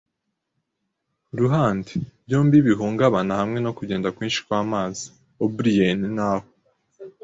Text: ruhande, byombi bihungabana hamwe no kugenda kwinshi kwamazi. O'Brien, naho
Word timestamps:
ruhande, 1.39 1.91
byombi 2.25 2.57
bihungabana 2.67 3.33
hamwe 3.39 3.59
no 3.65 3.71
kugenda 3.77 4.13
kwinshi 4.15 4.39
kwamazi. 4.45 5.03
O'Brien, 5.45 5.99
naho 6.15 6.47